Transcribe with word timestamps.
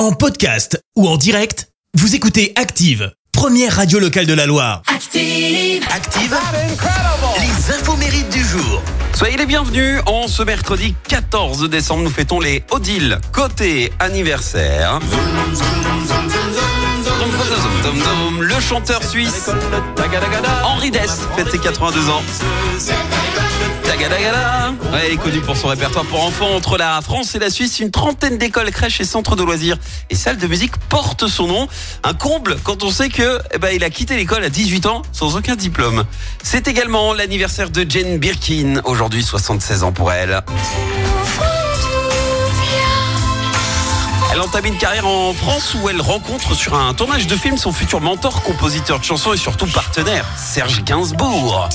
En 0.00 0.12
podcast 0.12 0.82
ou 0.96 1.06
en 1.06 1.18
direct, 1.18 1.68
vous 1.92 2.14
écoutez 2.14 2.54
Active, 2.56 3.12
première 3.32 3.76
radio 3.76 3.98
locale 3.98 4.24
de 4.24 4.32
la 4.32 4.46
Loire. 4.46 4.80
Active. 4.86 5.84
Active, 5.94 6.34
les 7.38 7.74
infos 7.74 7.96
mérites 7.96 8.30
du 8.30 8.42
jour. 8.42 8.82
Soyez 9.12 9.36
les 9.36 9.44
bienvenus. 9.44 10.00
En 10.06 10.26
ce 10.26 10.42
mercredi 10.42 10.94
14 11.06 11.68
décembre, 11.68 12.04
nous 12.04 12.10
fêtons 12.10 12.40
les 12.40 12.64
Odile. 12.70 13.18
Côté 13.30 13.92
anniversaire. 13.98 15.00
Le 18.40 18.58
chanteur 18.58 19.04
suisse 19.04 19.50
Henri 20.64 20.90
Dess 20.90 21.18
fête 21.36 21.50
ses 21.50 21.58
82 21.58 22.08
ans. 22.08 22.22
Ouais, 24.92 25.12
est 25.12 25.16
connu 25.16 25.40
pour 25.40 25.56
son 25.56 25.68
répertoire 25.68 26.04
pour 26.04 26.22
enfants. 26.24 26.52
Entre 26.52 26.76
la 26.76 27.00
France 27.00 27.34
et 27.36 27.38
la 27.38 27.48
Suisse, 27.48 27.78
une 27.78 27.92
trentaine 27.92 28.38
d'écoles, 28.38 28.70
crèches 28.72 29.00
et 29.00 29.04
centres 29.04 29.36
de 29.36 29.44
loisirs 29.44 29.76
et 30.10 30.16
salles 30.16 30.36
de 30.36 30.46
musique 30.48 30.76
portent 30.88 31.28
son 31.28 31.46
nom. 31.46 31.68
Un 32.02 32.12
comble 32.12 32.56
quand 32.64 32.82
on 32.82 32.90
sait 32.90 33.08
que 33.08 33.38
eh 33.52 33.58
ben, 33.58 33.70
il 33.72 33.84
a 33.84 33.90
quitté 33.90 34.16
l'école 34.16 34.42
à 34.42 34.48
18 34.48 34.86
ans 34.86 35.02
sans 35.12 35.36
aucun 35.36 35.54
diplôme. 35.54 36.04
C'est 36.42 36.66
également 36.66 37.14
l'anniversaire 37.14 37.70
de 37.70 37.86
Jane 37.88 38.18
Birkin, 38.18 38.80
aujourd'hui 38.84 39.22
76 39.22 39.84
ans 39.84 39.92
pour 39.92 40.10
elle. 40.10 40.42
Elle 44.32 44.40
entame 44.40 44.66
une 44.66 44.78
carrière 44.78 45.06
en 45.06 45.32
France 45.32 45.76
où 45.80 45.88
elle 45.88 46.00
rencontre 46.00 46.54
sur 46.54 46.74
un 46.74 46.94
tournage 46.94 47.28
de 47.28 47.36
film 47.36 47.56
son 47.56 47.72
futur 47.72 48.00
mentor, 48.00 48.42
compositeur 48.42 48.98
de 48.98 49.04
chansons 49.04 49.32
et 49.32 49.36
surtout 49.36 49.66
partenaire, 49.66 50.24
Serge 50.36 50.82
Gainsbourg. 50.82 51.68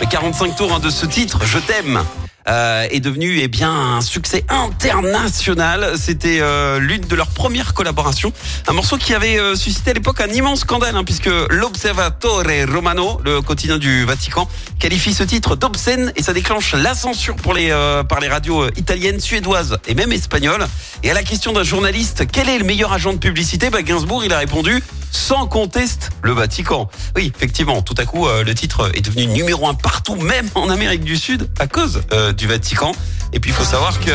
Le 0.00 0.06
45 0.06 0.54
tours 0.54 0.72
hein, 0.74 0.78
de 0.78 0.90
ce 0.90 1.06
titre, 1.06 1.40
Je 1.44 1.58
t'aime. 1.58 2.02
Euh, 2.48 2.86
est 2.90 3.00
devenu 3.00 3.38
eh 3.40 3.48
bien 3.48 3.70
un 3.70 4.00
succès 4.00 4.44
international. 4.48 5.92
C'était 5.96 6.38
euh, 6.40 6.78
l'une 6.78 7.02
de 7.02 7.14
leurs 7.14 7.30
premières 7.30 7.74
collaborations. 7.74 8.32
Un 8.68 8.72
morceau 8.72 8.96
qui 8.96 9.14
avait 9.14 9.38
euh, 9.38 9.54
suscité 9.54 9.90
à 9.90 9.94
l'époque 9.94 10.20
un 10.20 10.28
immense 10.28 10.60
scandale, 10.60 10.96
hein, 10.96 11.04
puisque 11.04 11.30
l'Observatore 11.50 12.44
Romano, 12.72 13.20
le 13.24 13.40
quotidien 13.40 13.78
du 13.78 14.04
Vatican, 14.04 14.48
qualifie 14.78 15.14
ce 15.14 15.22
titre 15.22 15.56
d'obscène 15.56 16.12
et 16.16 16.22
ça 16.22 16.32
déclenche 16.32 16.74
la 16.74 16.94
censure 16.94 17.36
pour 17.36 17.54
les, 17.54 17.70
euh, 17.70 18.02
par 18.02 18.20
les 18.20 18.28
radios 18.28 18.62
euh, 18.62 18.70
italiennes, 18.76 19.20
suédoises 19.20 19.78
et 19.86 19.94
même 19.94 20.12
espagnoles. 20.12 20.66
Et 21.02 21.10
à 21.10 21.14
la 21.14 21.22
question 21.22 21.52
d'un 21.52 21.62
journaliste, 21.62 22.24
quel 22.30 22.48
est 22.48 22.58
le 22.58 22.64
meilleur 22.64 22.92
agent 22.92 23.12
de 23.12 23.18
publicité? 23.18 23.70
Bah, 23.70 23.82
Gainsbourg, 23.82 24.24
il 24.24 24.32
a 24.32 24.38
répondu 24.38 24.82
sans 25.12 25.46
conteste 25.46 26.10
le 26.22 26.32
Vatican. 26.32 26.88
Oui, 27.14 27.32
effectivement, 27.34 27.82
tout 27.82 27.94
à 27.98 28.04
coup, 28.04 28.26
euh, 28.26 28.42
le 28.42 28.54
titre 28.54 28.90
est 28.94 29.02
devenu 29.02 29.26
numéro 29.26 29.68
un 29.68 29.74
partout, 29.74 30.16
même 30.16 30.48
en 30.54 30.68
Amérique 30.70 31.04
du 31.04 31.16
Sud, 31.16 31.48
à 31.58 31.66
cause 31.66 32.02
euh, 32.12 32.32
du 32.32 32.46
Vatican. 32.46 32.92
Et 33.32 33.38
puis, 33.38 33.50
il 33.50 33.54
faut 33.54 33.64
savoir 33.64 34.00
que 34.00 34.10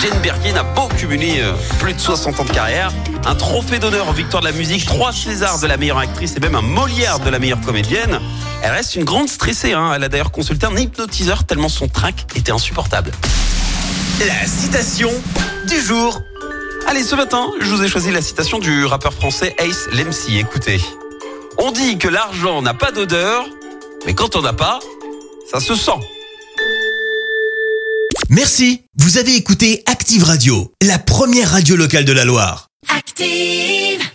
Jane 0.00 0.18
Birkin 0.20 0.56
a 0.56 0.62
beau 0.62 0.88
cumuler 0.96 1.40
euh, 1.40 1.52
plus 1.78 1.92
de 1.92 1.98
60 1.98 2.40
ans 2.40 2.44
de 2.44 2.50
carrière, 2.50 2.90
un 3.26 3.34
trophée 3.34 3.78
d'honneur 3.78 4.08
en 4.08 4.12
victoire 4.12 4.42
de 4.42 4.48
la 4.48 4.54
musique, 4.54 4.86
trois 4.86 5.12
Césars 5.12 5.60
de 5.60 5.66
la 5.66 5.76
meilleure 5.76 5.98
actrice 5.98 6.36
et 6.36 6.40
même 6.40 6.54
un 6.54 6.62
Molière 6.62 7.18
de 7.18 7.28
la 7.28 7.38
meilleure 7.38 7.60
comédienne. 7.60 8.18
Elle 8.62 8.72
reste 8.72 8.96
une 8.96 9.04
grande 9.04 9.28
stressée. 9.28 9.74
Hein. 9.74 9.92
Elle 9.94 10.04
a 10.04 10.08
d'ailleurs 10.08 10.30
consulté 10.30 10.64
un 10.64 10.76
hypnotiseur 10.76 11.44
tellement 11.44 11.68
son 11.68 11.86
trac 11.86 12.26
était 12.34 12.52
insupportable. 12.52 13.10
La 14.20 14.46
citation 14.46 15.10
du 15.68 15.80
jour. 15.80 16.22
Allez, 16.90 17.04
ce 17.04 17.14
matin, 17.14 17.52
je 17.60 17.72
vous 17.72 17.84
ai 17.84 17.88
choisi 17.88 18.10
la 18.10 18.20
citation 18.20 18.58
du 18.58 18.84
rappeur 18.84 19.14
français 19.14 19.54
Ace 19.58 19.86
Lemsi. 19.92 20.38
Écoutez. 20.38 20.80
On 21.56 21.70
dit 21.70 21.98
que 21.98 22.08
l'argent 22.08 22.62
n'a 22.62 22.74
pas 22.74 22.90
d'odeur, 22.90 23.46
mais 24.06 24.14
quand 24.14 24.34
on 24.34 24.42
n'a 24.42 24.52
pas, 24.52 24.80
ça 25.48 25.60
se 25.60 25.76
sent. 25.76 26.00
Merci, 28.28 28.82
vous 28.98 29.18
avez 29.18 29.36
écouté 29.36 29.84
Active 29.86 30.24
Radio, 30.24 30.72
la 30.82 30.98
première 30.98 31.52
radio 31.52 31.76
locale 31.76 32.04
de 32.04 32.12
la 32.12 32.24
Loire. 32.24 32.66
Active. 32.88 34.10